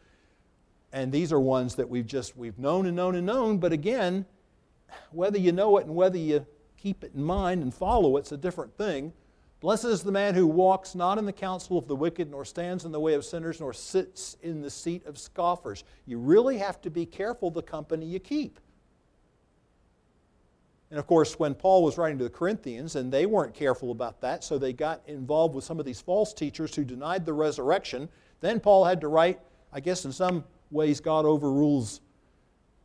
[0.91, 4.25] and these are ones that we've just we've known and known and known, but again,
[5.11, 6.47] whether you know it and whether you
[6.77, 9.13] keep it in mind and follow it's a different thing.
[9.61, 12.85] Blessed is the man who walks not in the counsel of the wicked, nor stands
[12.85, 15.83] in the way of sinners, nor sits in the seat of scoffers.
[16.05, 18.61] You really have to be careful the company you keep.
[20.91, 24.21] And of course, when Paul was writing to the Corinthians, and they weren't careful about
[24.21, 28.09] that, so they got involved with some of these false teachers who denied the resurrection,
[28.41, 29.41] then Paul had to write,
[29.73, 32.03] I guess in some ways, God overrules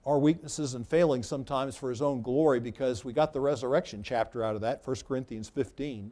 [0.06, 4.44] our weaknesses and failings sometimes for his own glory because we got the resurrection chapter
[4.44, 6.12] out of that, 1 Corinthians 15.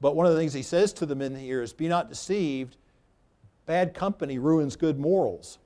[0.00, 2.76] But one of the things he says to them in here is be not deceived,
[3.64, 5.58] bad company ruins good morals.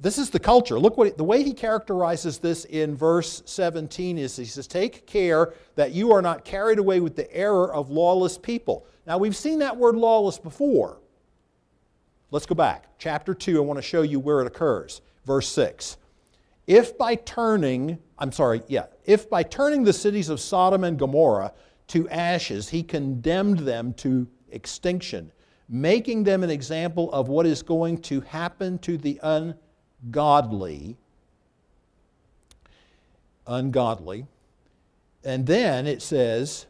[0.00, 0.78] This is the culture.
[0.78, 5.54] Look what the way he characterizes this in verse 17 is he says, Take care
[5.76, 8.86] that you are not carried away with the error of lawless people.
[9.06, 10.98] Now we've seen that word lawless before.
[12.30, 12.86] Let's go back.
[12.98, 15.00] Chapter 2, I want to show you where it occurs.
[15.24, 15.96] Verse 6.
[16.66, 21.52] If by turning, I'm sorry, yeah, if by turning the cities of Sodom and Gomorrah
[21.88, 25.30] to ashes, he condemned them to extinction,
[25.68, 30.96] making them an example of what is going to happen to the ungodly.
[33.46, 34.26] ungodly.
[35.22, 36.66] And then it says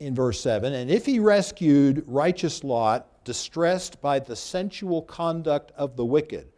[0.00, 5.96] in verse 7 And if he rescued righteous Lot, distressed by the sensual conduct of
[5.96, 6.51] the wicked,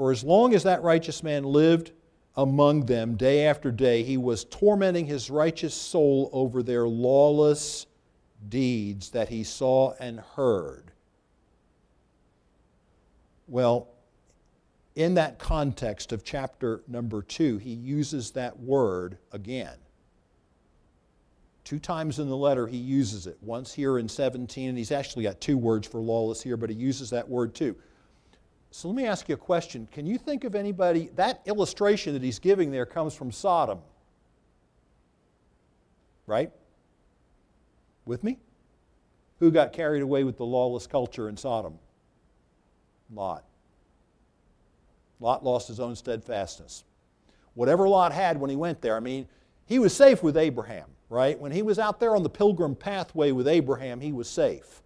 [0.00, 1.92] for as long as that righteous man lived
[2.34, 7.84] among them day after day, he was tormenting his righteous soul over their lawless
[8.48, 10.90] deeds that he saw and heard.
[13.46, 13.88] Well,
[14.96, 19.76] in that context of chapter number two, he uses that word again.
[21.62, 23.36] Two times in the letter, he uses it.
[23.42, 26.76] Once here in 17, and he's actually got two words for lawless here, but he
[26.76, 27.76] uses that word too.
[28.70, 29.88] So let me ask you a question.
[29.90, 33.80] Can you think of anybody, that illustration that he's giving there comes from Sodom.
[36.26, 36.52] right?
[38.04, 38.38] With me?
[39.40, 41.78] Who got carried away with the lawless culture in Sodom?
[43.12, 43.44] Lot.
[45.18, 46.84] Lot lost his own steadfastness.
[47.54, 49.26] Whatever Lot had when he went there, I mean,
[49.66, 51.38] he was safe with Abraham, right?
[51.38, 54.82] When he was out there on the pilgrim pathway with Abraham, he was safe.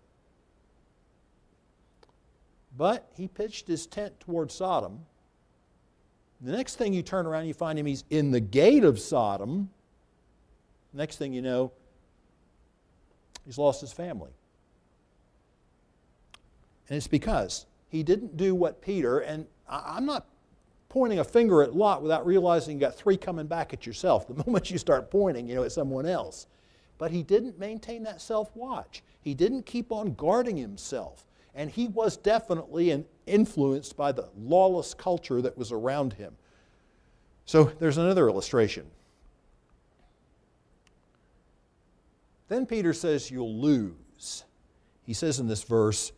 [2.76, 5.06] But he pitched his tent toward Sodom.
[6.40, 9.70] The next thing you turn around, you find him, he's in the gate of Sodom.
[10.92, 11.72] Next thing you know,
[13.44, 14.30] he's lost his family.
[16.88, 20.26] And it's because he didn't do what Peter, and I'm not
[20.88, 24.34] pointing a finger at Lot without realizing you got three coming back at yourself the
[24.46, 26.46] moment you start pointing, you know, at someone else.
[26.98, 29.02] But he didn't maintain that self watch.
[29.20, 31.26] He didn't keep on guarding himself.
[31.54, 36.34] And he was definitely influenced by the lawless culture that was around him.
[37.46, 38.86] So there's another illustration.
[42.48, 44.44] Then Peter says, You'll lose.
[45.04, 46.12] He says in this verse,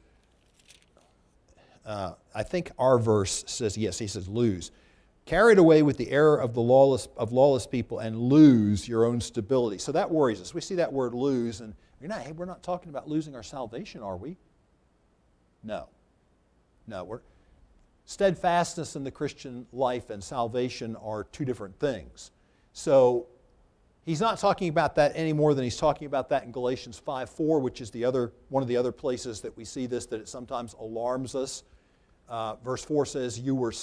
[1.87, 4.73] uh, I think our verse says, yes, he says, lose.
[5.25, 9.21] Carried away with the error of the lawless, of lawless people and lose your own
[9.21, 9.79] stability.
[9.79, 10.53] So that worries us.
[10.53, 14.03] We see that word lose, and not, hey, we're not talking about losing our salvation,
[14.03, 14.37] are we?
[15.67, 15.89] No.
[16.87, 17.05] No.
[17.05, 17.21] We're,
[18.05, 22.31] steadfastness in the Christian life and salvation are two different things.
[22.73, 23.27] So
[24.05, 27.29] he's not talking about that any more than he's talking about that in Galatians 5
[27.29, 30.21] 4, which is the other, one of the other places that we see this, that
[30.21, 31.65] it sometimes alarms us.
[32.29, 33.75] Uh, verse 4 says, You were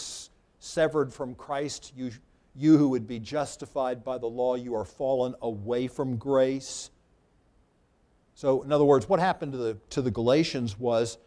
[0.59, 2.11] severed from Christ, you,
[2.55, 6.91] you who would be justified by the law, you are fallen away from grace.
[8.35, 11.17] So, in other words, what happened to the, to the Galatians was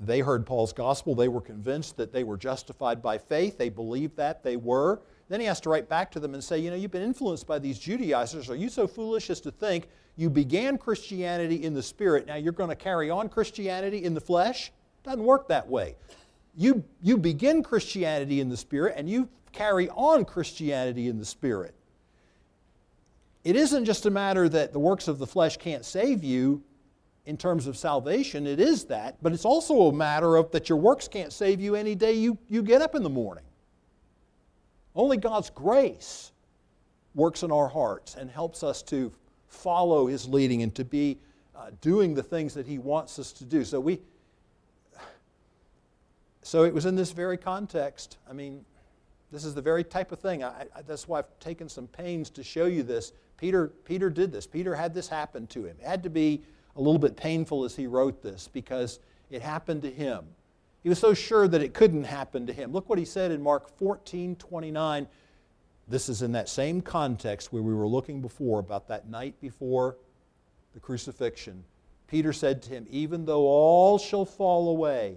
[0.00, 1.14] they heard Paul's gospel.
[1.14, 3.58] They were convinced that they were justified by faith.
[3.58, 5.00] They believed that they were.
[5.28, 7.46] Then he has to write back to them and say, You know, you've been influenced
[7.46, 8.50] by these Judaizers.
[8.50, 12.52] Are you so foolish as to think you began Christianity in the spirit, now you're
[12.52, 14.72] going to carry on Christianity in the flesh?
[15.02, 15.96] Doesn't work that way
[16.56, 21.74] you, you begin Christianity in the Spirit and you carry on Christianity in the Spirit.
[23.42, 26.62] It isn't just a matter that the works of the flesh can't save you
[27.26, 30.78] in terms of salvation, it is that, but it's also a matter of that your
[30.78, 33.44] works can't save you any day you, you get up in the morning.
[34.94, 36.32] Only God's grace
[37.14, 39.10] works in our hearts and helps us to
[39.48, 41.18] follow His leading and to be
[41.56, 43.64] uh, doing the things that He wants us to do.
[43.64, 44.00] So we,
[46.42, 48.18] so it was in this very context.
[48.28, 48.64] I mean,
[49.32, 50.44] this is the very type of thing.
[50.44, 53.12] I, I, that's why I've taken some pains to show you this.
[53.38, 54.46] Peter, Peter did this.
[54.46, 55.76] Peter had this happen to him.
[55.80, 56.42] It had to be
[56.76, 58.98] a little bit painful as he wrote this because
[59.30, 60.24] it happened to him.
[60.82, 62.72] He was so sure that it couldn't happen to him.
[62.72, 65.08] Look what he said in Mark 14 29.
[65.86, 69.96] This is in that same context where we were looking before about that night before
[70.72, 71.64] the crucifixion.
[72.06, 75.16] Peter said to him, Even though all shall fall away,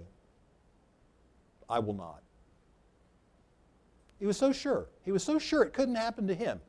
[1.68, 2.22] I will not.
[4.18, 4.86] He was so sure.
[5.04, 6.60] He was so sure it couldn't happen to him.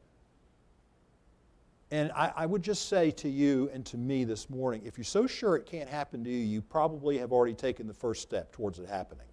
[1.91, 5.05] And I, I, would just say to you and to me this morning if you're
[5.05, 8.51] so sure it can't happen to you, you probably have already taken the first step
[8.51, 9.25] towards it happening.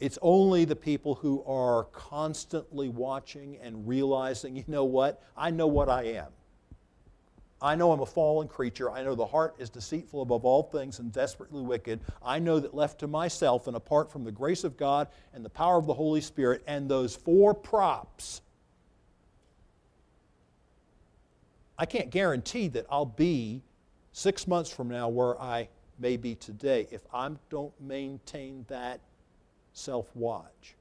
[0.00, 5.66] It's only the people who are constantly watching and realizing, you know what, I know
[5.66, 6.28] what I am.
[7.62, 8.90] I know I'm a fallen creature.
[8.90, 12.00] I know the heart is deceitful above all things and desperately wicked.
[12.22, 15.50] I know that left to myself and apart from the grace of God and the
[15.50, 18.42] power of the Holy Spirit and those four props,
[21.78, 23.62] I can't guarantee that I'll be
[24.12, 29.00] six months from now where I may be today if I don't maintain that
[29.72, 30.76] self watch.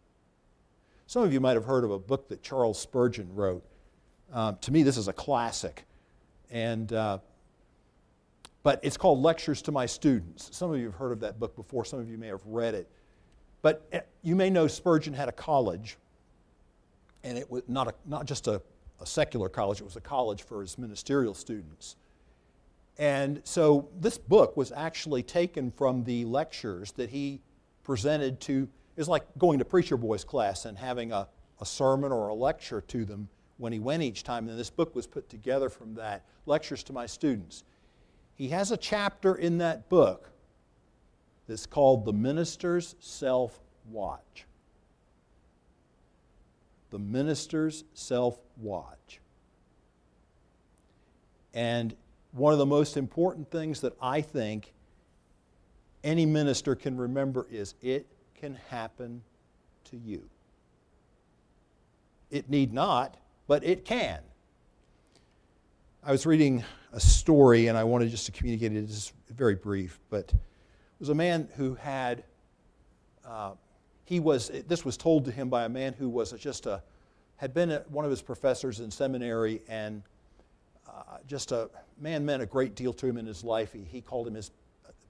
[1.07, 3.63] Some of you might have heard of a book that Charles Spurgeon wrote.
[4.31, 5.85] Um, to me, this is a classic.
[6.49, 7.19] And, uh,
[8.63, 10.55] but it's called Lectures to My Students.
[10.55, 12.73] Some of you have heard of that book before, some of you may have read
[12.73, 12.89] it.
[13.61, 15.97] But eh, you may know Spurgeon had a college,
[17.23, 18.61] and it was not, a, not just a,
[18.99, 21.95] a secular college, it was a college for his ministerial students.
[22.97, 27.41] And so this book was actually taken from the lectures that he
[27.83, 31.27] presented to, it's like going to Preacher Boys class and having a,
[31.59, 34.95] a sermon or a lecture to them when he went each time, and this book
[34.95, 37.63] was put together from that lectures to my students.
[38.35, 40.31] He has a chapter in that book
[41.47, 44.45] that's called The Minister's Self Watch.
[46.93, 49.19] The Minister's Self Watch.
[51.55, 51.95] And
[52.33, 54.71] one of the most important things that I think
[56.03, 59.23] any minister can remember is it can happen
[59.85, 60.29] to you.
[62.29, 63.17] It need not,
[63.47, 64.19] but it can.
[66.03, 68.83] I was reading a story and I wanted just to communicate it.
[68.83, 72.23] It's very brief, but it was a man who had,
[73.25, 73.53] uh,
[74.05, 76.81] he was, this was told to him by a man who was just a,
[77.37, 80.03] had been one of his professors in seminary and
[80.87, 83.73] uh, just a man meant a great deal to him in his life.
[83.73, 84.51] He, he called him his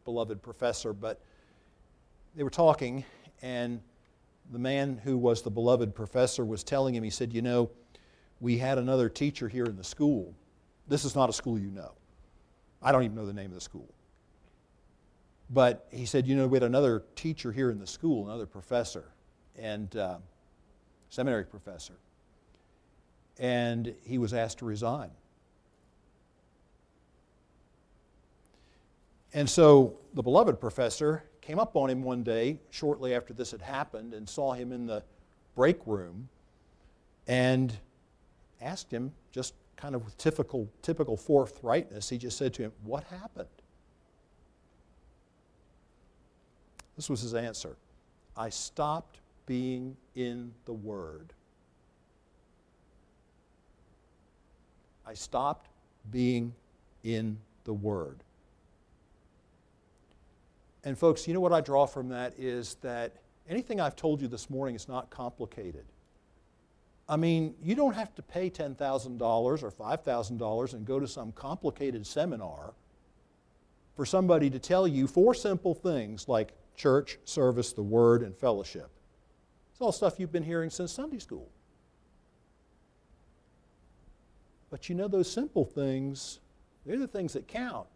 [0.05, 1.19] beloved professor, but
[2.35, 3.03] they were talking,
[3.41, 3.81] and
[4.51, 7.69] the man who was the beloved professor was telling him, he said, You know,
[8.39, 10.33] we had another teacher here in the school.
[10.87, 11.93] This is not a school you know.
[12.81, 13.87] I don't even know the name of the school.
[15.49, 19.05] But he said, You know, we had another teacher here in the school, another professor,
[19.57, 20.17] and uh,
[21.09, 21.93] seminary professor.
[23.39, 25.09] And he was asked to resign.
[29.33, 33.61] And so the beloved professor came up on him one day shortly after this had
[33.61, 35.03] happened and saw him in the
[35.55, 36.29] break room
[37.27, 37.75] and
[38.61, 43.03] asked him, just kind of with typical, typical forthrightness, he just said to him, What
[43.05, 43.47] happened?
[46.95, 47.75] This was his answer
[48.35, 51.33] I stopped being in the Word.
[55.05, 55.67] I stopped
[56.11, 56.53] being
[57.03, 58.23] in the Word.
[60.85, 63.13] And, folks, you know what I draw from that is that
[63.47, 65.85] anything I've told you this morning is not complicated.
[67.07, 72.07] I mean, you don't have to pay $10,000 or $5,000 and go to some complicated
[72.07, 72.73] seminar
[73.95, 78.89] for somebody to tell you four simple things like church, service, the word, and fellowship.
[79.71, 81.49] It's all stuff you've been hearing since Sunday school.
[84.69, 86.39] But you know, those simple things,
[86.85, 87.87] they're the things that count.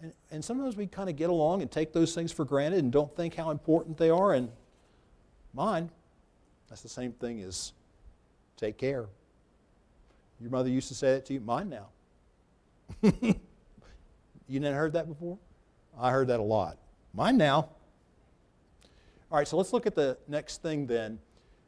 [0.00, 2.92] And, and sometimes we kind of get along and take those things for granted and
[2.92, 4.32] don't think how important they are.
[4.32, 4.50] And
[5.52, 5.90] mine,
[6.68, 7.72] that's the same thing as
[8.56, 9.06] take care.
[10.40, 11.40] Your mother used to say that to you.
[11.40, 11.88] Mine now.
[14.48, 15.38] you never heard that before?
[15.98, 16.78] I heard that a lot.
[17.14, 17.68] Mine now.
[19.30, 21.18] All right, so let's look at the next thing then.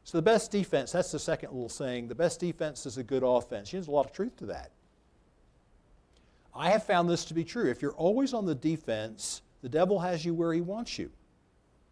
[0.03, 2.07] So the best defense, that's the second little saying.
[2.07, 3.71] The best defense is a good offense.
[3.71, 4.71] There's a lot of truth to that.
[6.55, 7.69] I have found this to be true.
[7.69, 11.11] If you're always on the defense, the devil has you where he wants you.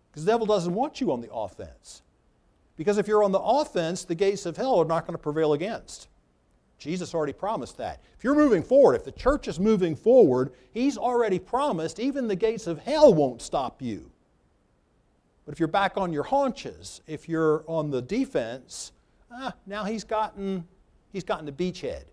[0.09, 2.01] Because the devil doesn't want you on the offense.
[2.77, 5.53] Because if you're on the offense, the gates of hell are not going to prevail
[5.53, 6.07] against.
[6.77, 8.01] Jesus already promised that.
[8.17, 12.35] If you're moving forward, if the church is moving forward, he's already promised even the
[12.35, 14.11] gates of hell won't stop you.
[15.45, 18.91] But if you're back on your haunches, if you're on the defense,
[19.31, 20.67] ah, now he's gotten,
[21.13, 22.05] he's gotten the beachhead.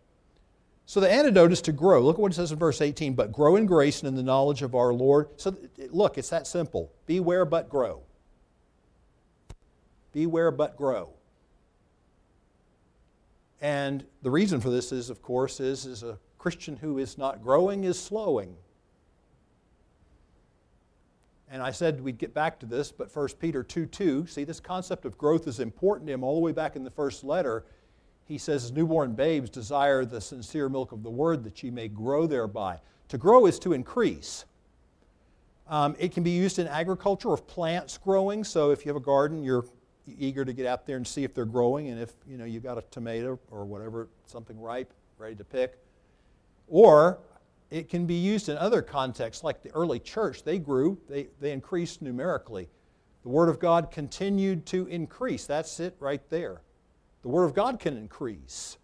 [0.85, 2.03] So the antidote is to grow.
[2.03, 3.15] Look at what it says in verse 18.
[3.15, 5.29] But grow in grace and in the knowledge of our Lord.
[5.37, 5.57] So
[5.91, 6.93] look, it's that simple.
[7.07, 8.03] Beware but grow.
[10.13, 11.11] Beware but grow.
[13.63, 17.43] And the reason for this is, of course, is, is a Christian who is not
[17.43, 18.55] growing is slowing.
[21.51, 24.61] And I said we'd get back to this, but 1 Peter 2 2, see, this
[24.61, 27.65] concept of growth is important to him all the way back in the first letter
[28.33, 32.27] he says, Newborn babes desire the sincere milk of the word that ye may grow
[32.27, 32.79] thereby.
[33.09, 34.45] To grow is to increase.
[35.69, 38.45] Um, it can be used in agriculture of plants growing.
[38.45, 39.65] So if you have a garden, you're
[40.07, 42.63] eager to get out there and see if they're growing, and if you know you've
[42.63, 45.79] got a tomato or whatever, something ripe, ready to pick.
[46.69, 47.19] Or
[47.71, 50.43] it can be used in other contexts, like the early church.
[50.43, 52.69] They grew, they, they increased numerically.
[53.23, 55.47] The Word of God continued to increase.
[55.47, 56.61] That's it right there.
[57.23, 58.79] The Word of God can increase.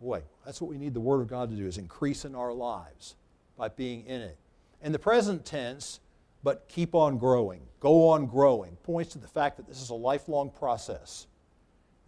[0.00, 2.52] Boy, that's what we need the Word of God to do, is increase in our
[2.52, 3.16] lives
[3.56, 4.38] by being in it.
[4.82, 6.00] In the present tense,
[6.42, 9.94] but keep on growing, go on growing, points to the fact that this is a
[9.94, 11.26] lifelong process.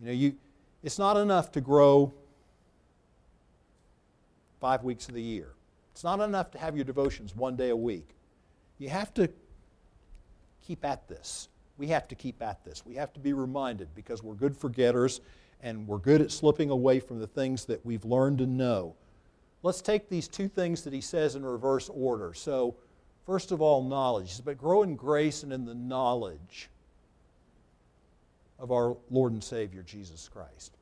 [0.00, 0.34] You know, you,
[0.82, 2.12] it's not enough to grow
[4.60, 5.52] five weeks of the year.
[5.92, 8.08] It's not enough to have your devotions one day a week.
[8.78, 9.28] You have to
[10.62, 11.48] keep at this
[11.80, 12.84] we have to keep at this.
[12.84, 15.22] We have to be reminded because we're good forgetters
[15.62, 18.94] and we're good at slipping away from the things that we've learned to know.
[19.62, 22.34] Let's take these two things that he says in reverse order.
[22.34, 22.76] So,
[23.26, 24.40] first of all, knowledge.
[24.44, 26.68] But grow in grace and in the knowledge
[28.58, 30.76] of our Lord and Savior, Jesus Christ.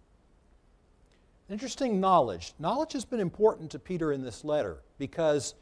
[1.50, 2.52] Interesting knowledge.
[2.58, 5.54] Knowledge has been important to Peter in this letter because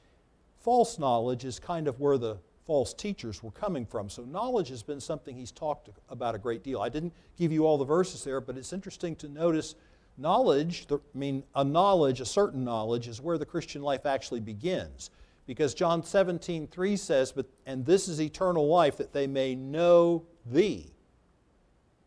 [0.60, 4.10] false knowledge is kind of where the false teachers were coming from.
[4.10, 6.80] So, knowledge has been something he's talked about a great deal.
[6.80, 9.76] I didn't give you all the verses there, but it's interesting to notice
[10.18, 15.10] knowledge, I mean, a knowledge, a certain knowledge, is where the Christian life actually begins.
[15.46, 20.24] Because John 17, 3 says, but, And this is eternal life, that they may know
[20.44, 20.92] thee,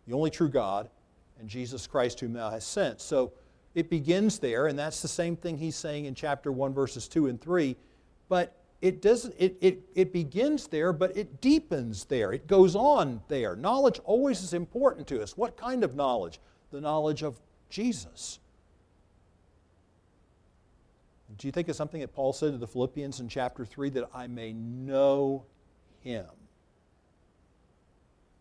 [0.07, 0.89] the only true God,
[1.39, 2.99] and Jesus Christ, whom thou hast sent.
[2.99, 3.31] So,
[3.75, 7.27] it begins there, and that's the same thing he's saying in chapter 1, verses 2
[7.27, 7.75] and 3.
[8.27, 12.31] But it, doesn't, it, it, it begins there, but it deepens there.
[12.31, 13.55] It goes on there.
[13.55, 15.37] Knowledge always is important to us.
[15.37, 16.39] What kind of knowledge?
[16.71, 18.39] The knowledge of Jesus.
[21.37, 24.09] Do you think of something that Paul said to the Philippians in chapter 3 that
[24.13, 25.45] I may know
[26.01, 26.25] him?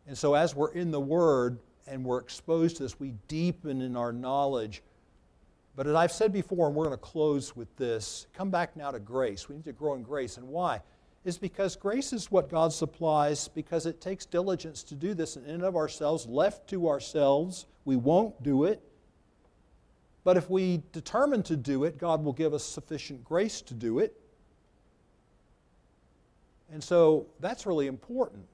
[0.07, 3.95] And so, as we're in the Word and we're exposed to this, we deepen in
[3.95, 4.83] our knowledge.
[5.77, 8.91] But as I've said before, and we're going to close with this, come back now
[8.91, 9.49] to grace.
[9.49, 10.39] We need to grow in grace.
[10.39, 10.81] And why?
[11.25, 15.47] Is because grace is what God supplies, because it takes diligence to do this And
[15.47, 16.27] in and of ourselves.
[16.27, 18.83] Left to ourselves, we won't do it.
[20.29, 23.99] But if we determine to do it, God will give us sufficient grace to do
[23.99, 24.15] it.
[26.71, 28.47] And so that's really important.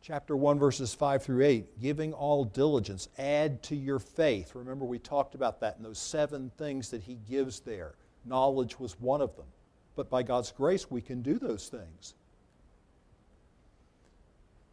[0.00, 4.54] Chapter 1, verses 5 through 8 giving all diligence, add to your faith.
[4.54, 7.96] Remember, we talked about that in those seven things that he gives there.
[8.24, 9.46] Knowledge was one of them.
[9.96, 12.14] But by God's grace, we can do those things.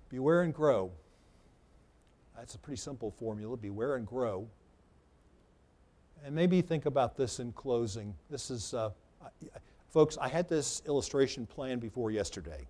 [0.09, 0.91] Beware and grow.
[2.37, 3.57] That's a pretty simple formula.
[3.57, 4.47] Beware and grow.
[6.25, 8.13] And maybe think about this in closing.
[8.29, 8.91] This is, uh,
[9.91, 12.65] folks, I had this illustration planned before yesterday.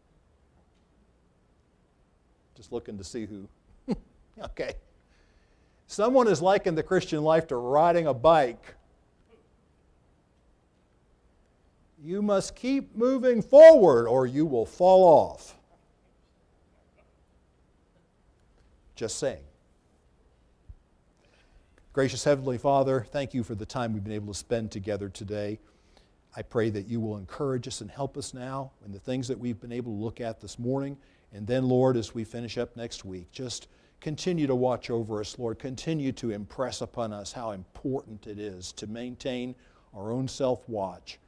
[2.56, 3.48] Just looking to see who.
[4.44, 4.74] okay.
[5.86, 8.76] Someone is likened the Christian life to riding a bike.
[12.04, 15.56] You must keep moving forward or you will fall off.
[18.96, 19.44] Just saying.
[21.94, 25.60] Gracious Heavenly Father, thank you for the time we've been able to spend together today.
[26.36, 29.38] I pray that you will encourage us and help us now in the things that
[29.38, 30.98] we've been able to look at this morning.
[31.34, 33.68] And then, Lord, as we finish up next week, just
[34.02, 35.60] continue to watch over us, Lord.
[35.60, 39.54] Continue to impress upon us how important it is to maintain
[39.94, 41.20] our own self watch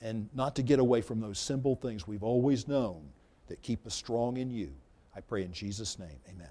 [0.00, 3.04] and not to get away from those simple things we've always known
[3.46, 4.72] that keep us strong in you.
[5.14, 6.50] I pray in Jesus' name, amen.